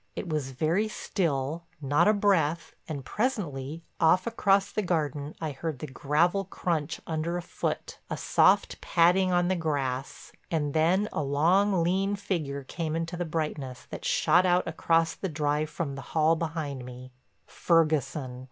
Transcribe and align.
It 0.15 0.27
was 0.27 0.49
very 0.49 0.87
still, 0.87 1.65
not 1.79 2.07
a 2.07 2.13
breath, 2.13 2.73
and 2.87 3.05
presently, 3.05 3.83
off 3.99 4.25
across 4.25 4.71
the 4.71 4.81
garden, 4.81 5.35
I 5.39 5.51
heard 5.51 5.77
the 5.77 5.85
gravel 5.85 6.45
crunch 6.45 6.99
under 7.05 7.37
a 7.37 7.41
foot, 7.43 7.99
a 8.09 8.17
soft 8.17 8.81
padding 8.81 9.31
on 9.31 9.47
the 9.47 9.55
grass, 9.55 10.31
and 10.49 10.73
then 10.73 11.07
a 11.13 11.21
long, 11.21 11.83
lean 11.83 12.15
figure 12.15 12.63
came 12.63 12.95
into 12.95 13.15
the 13.15 13.25
brightness 13.25 13.85
that 13.91 14.03
shot 14.03 14.43
out 14.43 14.67
across 14.67 15.13
the 15.13 15.29
drive 15.29 15.69
from 15.69 15.93
the 15.93 16.01
hall 16.17 16.35
behind 16.35 16.83
me—Ferguson. 16.83 18.39